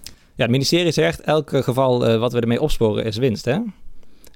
Ja, 0.04 0.42
het 0.42 0.50
ministerie 0.50 0.92
zegt, 0.92 1.20
elk 1.20 1.50
geval 1.64 2.10
uh, 2.10 2.18
wat 2.18 2.32
we 2.32 2.40
ermee 2.40 2.60
opsporen 2.60 3.04
is 3.04 3.16
winst, 3.16 3.44
hè? 3.44 3.58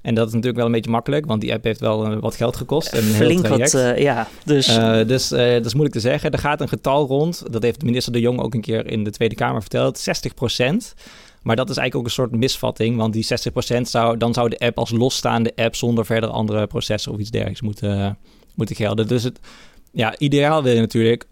En 0.02 0.14
dat 0.14 0.26
is 0.26 0.33
natuurlijk 0.33 0.57
wel 0.57 0.67
een 0.67 0.73
beetje 0.73 0.90
makkelijk, 0.90 1.26
want 1.26 1.40
die 1.40 1.52
app 1.52 1.64
heeft 1.64 1.81
wel 1.81 2.12
uh, 2.12 2.19
wat 2.21 2.37
geld 2.37 2.57
gekost. 2.57 2.93
En 2.93 2.99
een 2.99 3.14
Flink 3.14 3.47
heel 3.47 3.57
traject. 3.57 3.73
wat, 3.73 3.83
uh, 3.83 3.99
ja. 3.99 4.28
Dus, 4.45 4.69
uh, 4.69 5.07
dus 5.07 5.28
dat 5.28 5.67
is 5.67 5.73
moeilijk 5.73 5.95
te 5.95 6.00
zeggen. 6.00 6.31
Er 6.31 6.38
gaat 6.38 6.61
een 6.61 6.69
getal 6.69 7.07
rond, 7.07 7.43
dat 7.50 7.62
heeft 7.62 7.83
minister 7.83 8.12
De 8.12 8.21
Jong 8.21 8.40
ook 8.40 8.55
een 8.55 8.61
keer 8.61 8.90
in 8.90 9.05
de 9.05 9.11
Tweede 9.11 9.35
Kamer 9.35 9.61
verteld, 9.61 9.99
60% 9.99 10.95
Maar 11.43 11.57
dat 11.57 11.71
is 11.71 11.76
eigenlijk 11.76 11.95
ook 11.95 12.05
een 12.05 12.11
soort 12.11 12.31
misvatting, 12.31 12.97
want 12.97 13.12
die 13.12 13.26
60% 13.78 13.81
zou, 13.81 14.17
dan 14.17 14.35
zou 14.35 14.49
de 14.49 14.59
app 14.59 14.78
als 14.78 14.90
losstaande 14.90 15.52
app 15.57 15.76
zonder 15.76 16.07
verder 16.07 16.31
andere 16.31 16.67
processen 16.67 17.12
of 17.12 17.19
iets 17.19 17.31
dergelijks 17.31 17.62
moeten, 17.62 18.19
moeten 18.55 18.76
gelden. 18.76 19.09
Dus 19.09 19.23
het, 19.23 19.40
ja, 19.93 20.19
ideaal 20.19 20.62
wil 20.62 20.75
je 20.75 20.81
natuurlijk, 20.81 21.26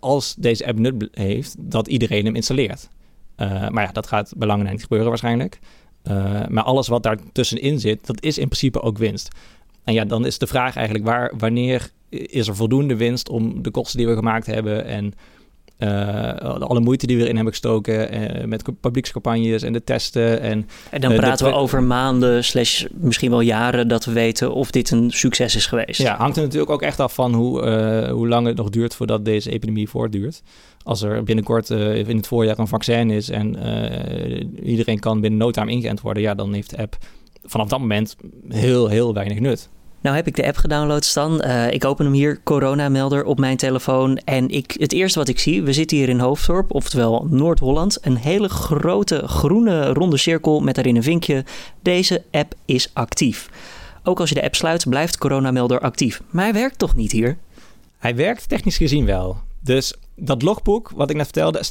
als 0.00 0.34
deze 0.38 0.66
app 0.66 0.78
nut 0.78 1.08
heeft, 1.12 1.54
dat 1.58 1.88
iedereen 1.88 2.24
hem 2.24 2.34
installeert. 2.34 2.88
maar 3.68 3.82
ja, 3.82 3.92
dat 3.92 4.06
gaat 4.06 4.32
belangrijk 4.36 4.72
niet 4.72 4.82
gebeuren 4.82 5.08
waarschijnlijk. 5.08 5.58
Uh, 6.04 6.46
maar 6.48 6.64
alles 6.64 6.88
wat 6.88 7.02
daar 7.02 7.18
tussenin 7.32 7.80
zit, 7.80 8.06
dat 8.06 8.22
is 8.22 8.38
in 8.38 8.48
principe 8.48 8.80
ook 8.80 8.98
winst. 8.98 9.28
En 9.84 9.94
ja, 9.94 10.04
dan 10.04 10.26
is 10.26 10.38
de 10.38 10.46
vraag 10.46 10.76
eigenlijk 10.76 11.06
waar, 11.06 11.32
wanneer 11.38 11.90
is 12.08 12.48
er 12.48 12.56
voldoende 12.56 12.96
winst 12.96 13.28
om 13.28 13.62
de 13.62 13.70
kosten 13.70 13.98
die 13.98 14.08
we 14.08 14.14
gemaakt 14.14 14.46
hebben 14.46 14.84
en 14.84 15.14
uh, 15.78 16.36
alle 16.60 16.80
moeite 16.80 17.06
die 17.06 17.16
we 17.16 17.22
erin 17.22 17.34
hebben 17.34 17.52
gestoken 17.52 18.14
uh, 18.14 18.44
met 18.44 18.80
publiekscampagnes 18.80 19.62
en 19.62 19.72
de 19.72 19.84
testen. 19.84 20.40
En, 20.40 20.68
en 20.90 21.00
dan 21.00 21.14
praten 21.14 21.46
we 21.46 21.52
over 21.52 21.82
maanden, 21.82 22.44
slash 22.44 22.84
misschien 22.92 23.30
wel 23.30 23.40
jaren, 23.40 23.88
dat 23.88 24.04
we 24.04 24.12
weten 24.12 24.52
of 24.52 24.70
dit 24.70 24.90
een 24.90 25.10
succes 25.10 25.56
is 25.56 25.66
geweest. 25.66 26.02
Ja, 26.02 26.16
hangt 26.16 26.36
er 26.36 26.42
natuurlijk 26.42 26.70
ook 26.70 26.82
echt 26.82 27.00
af 27.00 27.14
van 27.14 27.34
hoe, 27.34 27.68
hoe 28.10 28.28
lang 28.28 28.46
het 28.46 28.56
nog 28.56 28.70
duurt 28.70 28.94
voordat 28.94 29.24
deze 29.24 29.50
epidemie 29.50 29.88
voortduurt. 29.88 30.42
Als 30.82 31.02
er 31.02 31.22
binnenkort 31.22 31.70
in 31.70 32.16
het 32.16 32.26
voorjaar 32.26 32.58
een 32.58 32.68
vaccin 32.68 33.10
is 33.10 33.30
en 33.30 33.56
iedereen 34.62 34.98
kan 34.98 35.20
binnen 35.20 35.38
no 35.38 35.50
time 35.50 35.70
ingeënt 35.70 36.00
worden, 36.00 36.22
ja, 36.22 36.34
dan 36.34 36.52
heeft 36.52 36.70
de 36.70 36.78
app 36.78 36.96
vanaf 37.44 37.68
dat 37.68 37.78
moment 37.78 38.16
heel, 38.48 38.88
heel 38.88 39.14
weinig 39.14 39.40
nut. 39.40 39.68
Nou 40.00 40.16
heb 40.16 40.26
ik 40.26 40.36
de 40.36 40.46
app 40.46 40.56
gedownload, 40.56 41.04
Stan. 41.04 41.44
Uh, 41.44 41.70
ik 41.70 41.84
open 41.84 42.04
hem 42.04 42.14
hier, 42.14 42.40
coronamelder 42.42 43.24
op 43.24 43.38
mijn 43.38 43.56
telefoon. 43.56 44.16
En 44.16 44.48
ik, 44.48 44.76
het 44.78 44.92
eerste 44.92 45.18
wat 45.18 45.28
ik 45.28 45.38
zie, 45.38 45.62
we 45.62 45.72
zitten 45.72 45.96
hier 45.96 46.08
in 46.08 46.18
Hoofddorp, 46.18 46.74
oftewel 46.74 47.26
Noord-Holland. 47.30 47.98
Een 48.00 48.16
hele 48.16 48.48
grote 48.48 49.28
groene 49.28 49.92
ronde 49.92 50.16
cirkel 50.16 50.60
met 50.60 50.74
daarin 50.74 50.96
een 50.96 51.02
vinkje. 51.02 51.44
Deze 51.82 52.22
app 52.30 52.54
is 52.64 52.90
actief. 52.92 53.48
Ook 54.02 54.20
als 54.20 54.28
je 54.28 54.34
de 54.34 54.42
app 54.42 54.54
sluit, 54.54 54.88
blijft 54.88 55.18
coronamelder 55.18 55.80
actief. 55.80 56.22
Maar 56.30 56.44
hij 56.44 56.52
werkt 56.52 56.78
toch 56.78 56.96
niet 56.96 57.12
hier? 57.12 57.36
Hij 57.98 58.16
werkt 58.16 58.48
technisch 58.48 58.76
gezien 58.76 59.04
wel. 59.04 59.36
Dus 59.60 59.94
dat 60.18 60.42
logboek, 60.42 60.90
wat 60.94 61.10
ik 61.10 61.16
net 61.16 61.24
vertelde, 61.24 61.62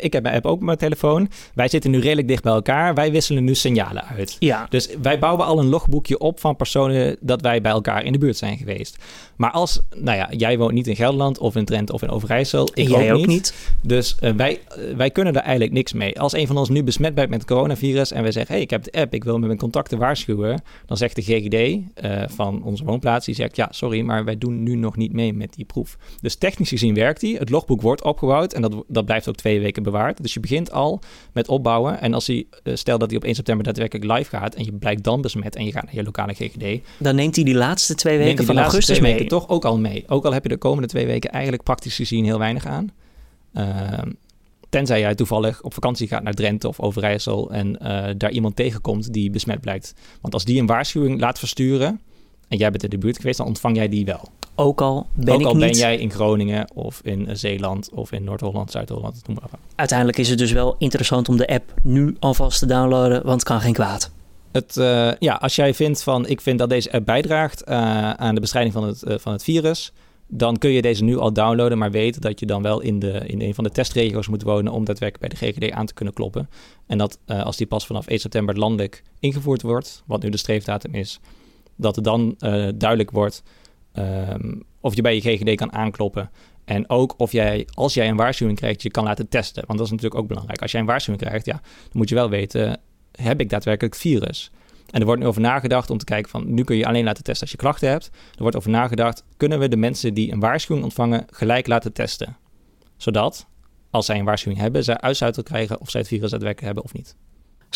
ik 0.00 0.12
heb 0.12 0.22
mijn 0.22 0.34
app 0.34 0.46
ook 0.46 0.54
op 0.54 0.62
mijn 0.62 0.78
telefoon. 0.78 1.30
Wij 1.54 1.68
zitten 1.68 1.90
nu 1.90 2.00
redelijk 2.00 2.28
dicht 2.28 2.42
bij 2.42 2.52
elkaar. 2.52 2.94
Wij 2.94 3.10
wisselen 3.10 3.44
nu 3.44 3.54
signalen 3.54 4.04
uit. 4.04 4.36
Ja. 4.38 4.66
Dus 4.68 4.88
wij 5.02 5.18
bouwen 5.18 5.46
al 5.46 5.58
een 5.58 5.68
logboekje 5.68 6.18
op 6.18 6.40
van 6.40 6.56
personen 6.56 7.16
dat 7.20 7.40
wij 7.40 7.60
bij 7.60 7.72
elkaar 7.72 8.04
in 8.04 8.12
de 8.12 8.18
buurt 8.18 8.36
zijn 8.36 8.56
geweest. 8.56 8.96
Maar 9.36 9.50
als, 9.50 9.80
nou 9.94 10.16
ja, 10.16 10.28
jij 10.36 10.58
woont 10.58 10.72
niet 10.72 10.86
in 10.86 10.96
Gelderland 10.96 11.38
of 11.38 11.56
in 11.56 11.64
Trent 11.64 11.90
of 11.90 12.02
in 12.02 12.10
Overijssel. 12.10 12.68
Ik 12.74 12.88
jij 12.88 13.12
ook, 13.12 13.26
niet. 13.26 13.54
Dus 13.82 14.16
uh, 14.20 14.30
wij, 14.30 14.60
uh, 14.78 14.96
wij 14.96 15.10
kunnen 15.10 15.34
er 15.34 15.40
eigenlijk 15.40 15.72
niks 15.72 15.92
mee. 15.92 16.20
Als 16.20 16.32
een 16.32 16.46
van 16.46 16.56
ons 16.56 16.68
nu 16.68 16.82
besmet 16.82 17.14
bent 17.14 17.30
met 17.30 17.40
het 17.40 17.48
coronavirus 17.48 18.12
en 18.12 18.22
wij 18.22 18.32
zeggen, 18.32 18.54
hey, 18.54 18.62
ik 18.62 18.70
heb 18.70 18.84
de 18.84 18.92
app, 18.92 19.14
ik 19.14 19.24
wil 19.24 19.38
met 19.38 19.46
mijn 19.46 19.58
contacten 19.58 19.98
waarschuwen. 19.98 20.62
Dan 20.86 20.96
zegt 20.96 21.16
de 21.16 21.22
GGD 21.22 21.54
uh, 21.54 22.22
van 22.28 22.62
onze 22.62 22.84
woonplaats, 22.84 23.26
die 23.26 23.34
zegt, 23.34 23.56
ja, 23.56 23.68
sorry, 23.70 24.00
maar 24.00 24.24
wij 24.24 24.38
doen 24.38 24.62
nu 24.62 24.74
nog 24.74 24.96
niet 24.96 25.12
mee 25.12 25.32
met 25.32 25.54
die 25.54 25.64
proef. 25.64 25.96
Dus 26.20 26.36
technisch 26.36 26.68
gezien 26.68 26.94
werkt 26.94 27.20
die. 27.20 27.36
Het 27.36 27.50
logboek 27.50 27.82
wordt 27.82 28.02
opgebouwd 28.02 28.52
en 28.52 28.62
dat, 28.62 28.84
dat 28.88 29.04
blijft 29.04 29.28
ook 29.28 29.36
twee 29.36 29.60
weken 29.60 29.82
bewaard. 29.82 30.22
Dus 30.22 30.34
je 30.34 30.40
begint 30.40 30.72
al 30.72 31.00
met 31.32 31.48
opbouwen. 31.48 32.00
En 32.00 32.14
als 32.14 32.26
hij, 32.26 32.46
uh, 32.64 32.74
stel 32.74 32.98
dat 32.98 33.08
hij 33.08 33.18
op 33.18 33.24
1 33.24 33.34
september 33.34 33.64
daadwerkelijk 33.64 34.12
live 34.12 34.36
gaat 34.36 34.54
en 34.54 34.64
je 34.64 34.72
blijkt 34.72 35.04
dan 35.04 35.20
besmet 35.20 35.56
en 35.56 35.64
je 35.64 35.72
gaat 35.72 35.84
naar 35.84 35.94
je 35.94 36.02
lokale 36.02 36.34
GGD. 36.34 36.80
Dan 36.98 37.14
neemt 37.14 37.36
hij 37.36 37.44
die 37.44 37.54
laatste 37.54 37.94
twee 37.94 38.18
weken 38.18 38.44
van 38.44 38.58
augustus 38.58 39.00
mee. 39.00 39.25
Toch 39.28 39.48
ook 39.48 39.64
al 39.64 39.78
mee. 39.78 40.04
Ook 40.06 40.24
al 40.24 40.32
heb 40.32 40.42
je 40.42 40.48
de 40.48 40.56
komende 40.56 40.88
twee 40.88 41.06
weken 41.06 41.30
eigenlijk 41.30 41.62
praktisch 41.62 41.94
gezien 41.96 42.24
heel 42.24 42.38
weinig 42.38 42.66
aan. 42.66 42.90
Uh, 43.54 43.64
tenzij 44.68 45.00
jij 45.00 45.14
toevallig 45.14 45.62
op 45.62 45.74
vakantie 45.74 46.08
gaat 46.08 46.22
naar 46.22 46.34
Drenthe 46.34 46.68
of 46.68 46.80
Overijssel 46.80 47.50
en 47.50 47.78
uh, 47.82 48.04
daar 48.16 48.30
iemand 48.30 48.56
tegenkomt 48.56 49.12
die 49.12 49.30
besmet 49.30 49.60
blijkt. 49.60 49.94
Want 50.20 50.34
als 50.34 50.44
die 50.44 50.60
een 50.60 50.66
waarschuwing 50.66 51.20
laat 51.20 51.38
versturen 51.38 52.00
en 52.48 52.58
jij 52.58 52.70
bent 52.70 52.82
in 52.82 52.90
de 52.90 52.98
buurt 52.98 53.16
geweest, 53.16 53.38
dan 53.38 53.46
ontvang 53.46 53.76
jij 53.76 53.88
die 53.88 54.04
wel. 54.04 54.28
Ook 54.54 54.80
al 54.80 55.06
ben 55.14 55.34
Ook 55.34 55.40
ik 55.40 55.46
al 55.46 55.54
niet... 55.54 55.70
ben 55.70 55.78
jij 55.78 55.96
in 55.96 56.10
Groningen 56.10 56.70
of 56.74 57.00
in 57.02 57.36
Zeeland 57.36 57.90
of 57.92 58.12
in 58.12 58.24
Noord-Holland, 58.24 58.70
Zuid-Holland, 58.70 59.22
noem 59.26 59.36
maar 59.36 59.48
op. 59.52 59.58
Uiteindelijk 59.74 60.18
is 60.18 60.28
het 60.28 60.38
dus 60.38 60.52
wel 60.52 60.74
interessant 60.78 61.28
om 61.28 61.36
de 61.36 61.46
app 61.46 61.74
nu 61.82 62.16
alvast 62.18 62.58
te 62.58 62.66
downloaden, 62.66 63.22
want 63.24 63.40
het 63.40 63.42
kan 63.42 63.60
geen 63.60 63.72
kwaad. 63.72 64.10
Het, 64.56 64.76
uh, 64.76 65.12
ja, 65.18 65.34
als 65.34 65.56
jij 65.56 65.74
vindt 65.74 66.02
van 66.02 66.26
ik 66.26 66.40
vind 66.40 66.58
dat 66.58 66.68
deze 66.68 66.92
app 66.92 67.06
bijdraagt 67.06 67.68
uh, 67.68 68.10
aan 68.10 68.34
de 68.34 68.40
bestrijding 68.40 68.74
van 68.74 68.84
het, 68.84 69.02
uh, 69.08 69.18
van 69.18 69.32
het 69.32 69.42
virus, 69.42 69.92
dan 70.28 70.56
kun 70.56 70.70
je 70.70 70.82
deze 70.82 71.04
nu 71.04 71.16
al 71.16 71.32
downloaden, 71.32 71.78
maar 71.78 71.90
weet 71.90 72.22
dat 72.22 72.40
je 72.40 72.46
dan 72.46 72.62
wel 72.62 72.80
in, 72.80 72.98
de, 72.98 73.12
in 73.26 73.40
een 73.40 73.54
van 73.54 73.64
de 73.64 73.70
testregio's 73.70 74.28
moet 74.28 74.42
wonen 74.42 74.72
om 74.72 74.84
daadwerkelijk 74.84 75.38
bij 75.38 75.48
de 75.52 75.52
GGD 75.52 75.72
aan 75.72 75.86
te 75.86 75.94
kunnen 75.94 76.14
kloppen. 76.14 76.48
En 76.86 76.98
dat 76.98 77.18
als 77.26 77.56
die 77.56 77.66
pas 77.66 77.86
vanaf 77.86 78.06
1 78.06 78.18
september 78.18 78.58
landelijk 78.58 79.02
ingevoerd 79.20 79.62
wordt, 79.62 80.02
wat 80.06 80.22
nu 80.22 80.28
de 80.30 80.36
streefdatum 80.36 80.94
is, 80.94 81.20
dat 81.76 81.96
er 81.96 82.02
dan 82.02 82.34
duidelijk 82.74 83.10
wordt 83.10 83.42
um, 83.98 84.62
of 84.80 84.94
je 84.94 85.02
bij 85.02 85.14
je 85.14 85.20
GGD 85.20 85.54
kan 85.54 85.72
aankloppen. 85.72 86.30
En 86.64 86.90
ook 86.90 87.14
of 87.16 87.32
jij, 87.32 87.66
als 87.74 87.94
jij 87.94 88.08
een 88.08 88.16
waarschuwing 88.16 88.58
krijgt, 88.58 88.82
je 88.82 88.90
kan 88.90 89.04
laten 89.04 89.28
testen. 89.28 89.64
Want 89.66 89.78
dat 89.78 89.86
is 89.86 89.92
natuurlijk 89.92 90.20
ook 90.20 90.28
belangrijk. 90.28 90.62
Als 90.62 90.70
jij 90.70 90.80
een 90.80 90.86
waarschuwing 90.86 91.26
krijgt, 91.26 91.46
ja, 91.46 91.52
dan 91.52 91.92
moet 91.92 92.08
je 92.08 92.14
wel 92.14 92.28
weten, 92.28 92.80
heb 93.16 93.40
ik 93.40 93.50
daadwerkelijk 93.50 93.94
virus? 93.94 94.50
En 94.90 95.00
er 95.00 95.06
wordt 95.06 95.20
nu 95.20 95.26
over 95.26 95.40
nagedacht 95.40 95.90
om 95.90 95.98
te 95.98 96.04
kijken 96.04 96.30
van, 96.30 96.54
nu 96.54 96.64
kun 96.64 96.76
je 96.76 96.86
alleen 96.86 97.04
laten 97.04 97.24
testen 97.24 97.42
als 97.42 97.50
je 97.50 97.56
klachten 97.56 97.88
hebt. 97.88 98.10
Er 98.34 98.42
wordt 98.42 98.56
over 98.56 98.70
nagedacht, 98.70 99.24
kunnen 99.36 99.58
we 99.58 99.68
de 99.68 99.76
mensen 99.76 100.14
die 100.14 100.32
een 100.32 100.40
waarschuwing 100.40 100.84
ontvangen 100.84 101.26
gelijk 101.30 101.66
laten 101.66 101.92
testen? 101.92 102.36
Zodat, 102.96 103.46
als 103.90 104.06
zij 104.06 104.18
een 104.18 104.24
waarschuwing 104.24 104.62
hebben, 104.62 104.84
zij 104.84 104.98
uitsluiting 104.98 105.46
krijgen 105.46 105.80
of 105.80 105.90
zij 105.90 106.00
het 106.00 106.08
virus 106.08 106.30
daadwerkelijk 106.30 106.66
hebben 106.66 106.84
of 106.84 106.92
niet. 106.92 107.16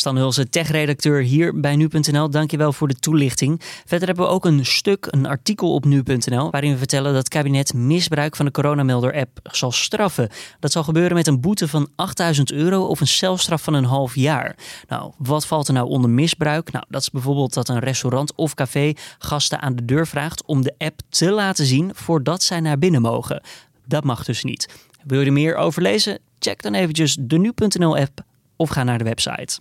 Stan 0.00 0.16
Hulsen, 0.16 0.50
tech-redacteur 0.50 1.22
hier 1.22 1.60
bij 1.60 1.76
nu.nl. 1.76 2.30
Dankjewel 2.30 2.72
voor 2.72 2.88
de 2.88 2.94
toelichting. 2.94 3.60
Verder 3.86 4.06
hebben 4.06 4.24
we 4.24 4.30
ook 4.30 4.44
een 4.44 4.66
stuk, 4.66 5.06
een 5.10 5.26
artikel 5.26 5.74
op 5.74 5.84
nu.nl... 5.84 6.50
waarin 6.50 6.72
we 6.72 6.78
vertellen 6.78 7.12
dat 7.12 7.18
het 7.18 7.28
kabinet 7.28 7.74
misbruik 7.74 8.36
van 8.36 8.44
de 8.44 8.50
coronamelder-app 8.50 9.38
zal 9.42 9.72
straffen. 9.72 10.28
Dat 10.60 10.72
zal 10.72 10.82
gebeuren 10.82 11.16
met 11.16 11.26
een 11.26 11.40
boete 11.40 11.68
van 11.68 11.88
8000 11.96 12.52
euro 12.52 12.84
of 12.84 13.00
een 13.00 13.06
celstraf 13.06 13.62
van 13.62 13.74
een 13.74 13.84
half 13.84 14.14
jaar. 14.14 14.56
Nou, 14.88 15.12
wat 15.18 15.46
valt 15.46 15.68
er 15.68 15.74
nou 15.74 15.88
onder 15.88 16.10
misbruik? 16.10 16.72
Nou, 16.72 16.84
dat 16.88 17.00
is 17.00 17.10
bijvoorbeeld 17.10 17.54
dat 17.54 17.68
een 17.68 17.78
restaurant 17.78 18.34
of 18.34 18.54
café 18.54 18.92
gasten 19.18 19.60
aan 19.60 19.76
de 19.76 19.84
deur 19.84 20.06
vraagt... 20.06 20.44
om 20.44 20.62
de 20.62 20.74
app 20.78 21.00
te 21.08 21.30
laten 21.30 21.66
zien 21.66 21.90
voordat 21.94 22.42
zij 22.42 22.60
naar 22.60 22.78
binnen 22.78 23.02
mogen. 23.02 23.42
Dat 23.86 24.04
mag 24.04 24.24
dus 24.24 24.44
niet. 24.44 24.68
Wil 25.04 25.20
je 25.20 25.26
er 25.26 25.32
meer 25.32 25.56
over 25.56 25.82
lezen? 25.82 26.18
Check 26.38 26.62
dan 26.62 26.74
eventjes 26.74 27.16
de 27.20 27.38
nu.nl-app 27.38 28.20
of 28.56 28.68
ga 28.68 28.84
naar 28.84 28.98
de 28.98 29.04
website. 29.04 29.60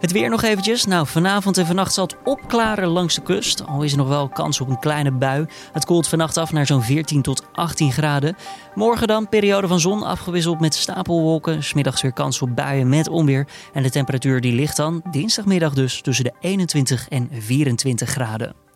Het 0.00 0.12
weer 0.12 0.30
nog 0.30 0.42
eventjes. 0.42 0.84
Nou, 0.84 1.06
vanavond 1.06 1.58
en 1.58 1.66
vannacht 1.66 1.92
zal 1.92 2.06
het 2.06 2.16
opklaren 2.24 2.88
langs 2.88 3.14
de 3.14 3.22
kust. 3.22 3.66
Al 3.66 3.82
is 3.82 3.92
er 3.92 3.98
nog 3.98 4.08
wel 4.08 4.28
kans 4.28 4.60
op 4.60 4.68
een 4.68 4.78
kleine 4.78 5.10
bui. 5.10 5.46
Het 5.72 5.84
koelt 5.84 6.08
vannacht 6.08 6.36
af 6.36 6.52
naar 6.52 6.66
zo'n 6.66 6.82
14 6.82 7.22
tot 7.22 7.42
18 7.52 7.92
graden. 7.92 8.36
Morgen 8.74 9.06
dan 9.06 9.28
periode 9.28 9.66
van 9.66 9.80
zon 9.80 10.02
afgewisseld 10.02 10.60
met 10.60 10.74
stapelwolken. 10.74 11.62
Smiddags 11.62 12.02
weer 12.02 12.12
kans 12.12 12.42
op 12.42 12.56
buien 12.56 12.88
met 12.88 13.08
onweer. 13.08 13.46
En 13.72 13.82
de 13.82 13.90
temperatuur 13.90 14.40
die 14.40 14.52
ligt 14.52 14.76
dan 14.76 15.02
dinsdagmiddag 15.10 15.74
dus 15.74 16.00
tussen 16.00 16.24
de 16.24 16.32
21 16.40 17.08
en 17.08 17.28
24 17.32 18.08
graden. 18.08 18.67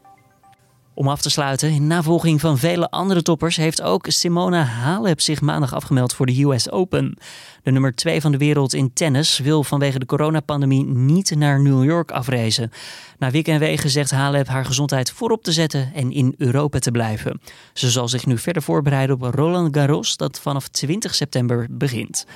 Om 0.94 1.08
af 1.08 1.22
te 1.22 1.30
sluiten, 1.30 1.70
in 1.70 1.86
navolging 1.86 2.40
van 2.40 2.58
vele 2.58 2.90
andere 2.90 3.22
toppers 3.22 3.56
heeft 3.56 3.82
ook 3.82 4.06
Simona 4.08 4.62
Halep 4.62 5.20
zich 5.20 5.40
maandag 5.40 5.74
afgemeld 5.74 6.14
voor 6.14 6.26
de 6.26 6.42
US 6.42 6.70
Open. 6.70 7.18
De 7.62 7.70
nummer 7.70 7.94
2 7.94 8.20
van 8.20 8.32
de 8.32 8.38
wereld 8.38 8.74
in 8.74 8.92
tennis 8.92 9.38
wil 9.38 9.64
vanwege 9.64 9.98
de 9.98 10.06
coronapandemie 10.06 10.84
niet 10.84 11.34
naar 11.36 11.60
New 11.60 11.84
York 11.84 12.10
afreizen. 12.10 12.70
Na 13.18 13.30
week 13.30 13.48
en 13.48 13.58
wegen 13.58 13.90
zegt 13.90 14.10
Halep 14.10 14.46
haar 14.46 14.64
gezondheid 14.64 15.10
voorop 15.10 15.42
te 15.42 15.52
zetten 15.52 15.90
en 15.94 16.12
in 16.12 16.34
Europa 16.38 16.78
te 16.78 16.90
blijven. 16.90 17.40
Ze 17.72 17.90
zal 17.90 18.08
zich 18.08 18.26
nu 18.26 18.38
verder 18.38 18.62
voorbereiden 18.62 19.16
op 19.16 19.34
Roland 19.34 19.76
Garros 19.76 20.16
dat 20.16 20.40
vanaf 20.40 20.68
20 20.68 21.14
september 21.14 21.66
begint. 21.70 22.26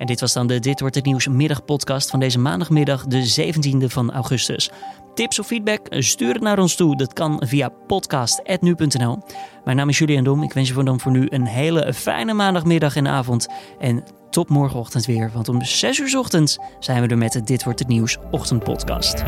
En 0.00 0.06
dit 0.06 0.20
was 0.20 0.32
dan 0.32 0.46
de 0.46 0.58
Dit 0.58 0.80
Wordt 0.80 0.94
Het 0.94 1.04
Nieuws 1.04 1.28
middagpodcast 1.28 2.10
van 2.10 2.20
deze 2.20 2.38
maandagmiddag, 2.38 3.06
de 3.06 3.52
17e 3.52 3.84
van 3.86 4.12
augustus. 4.12 4.70
Tips 5.14 5.38
of 5.38 5.46
feedback, 5.46 5.86
stuur 5.88 6.32
het 6.32 6.42
naar 6.42 6.58
ons 6.58 6.74
toe. 6.74 6.96
Dat 6.96 7.12
kan 7.12 7.42
via 7.46 7.68
podcast.nu.nl. 7.68 9.18
Mijn 9.64 9.76
naam 9.76 9.88
is 9.88 9.98
Julian 9.98 10.24
Dom. 10.24 10.42
Ik 10.42 10.52
wens 10.52 10.68
je 10.68 10.74
voor 10.74 10.84
dan 10.84 11.00
voor 11.00 11.12
nu 11.12 11.26
een 11.30 11.46
hele 11.46 11.94
fijne 11.94 12.32
maandagmiddag 12.32 12.96
en 12.96 13.08
avond. 13.08 13.48
En 13.78 14.04
tot 14.30 14.48
morgenochtend 14.48 15.06
weer, 15.06 15.30
want 15.34 15.48
om 15.48 15.62
6 15.64 15.98
uur 15.98 16.18
ochtends 16.18 16.58
zijn 16.78 17.02
we 17.02 17.08
er 17.08 17.18
met 17.18 17.32
de 17.32 17.42
Dit 17.42 17.64
Wordt 17.64 17.78
Het 17.78 17.88
Nieuws 17.88 18.18
ochtendpodcast. 18.30 19.22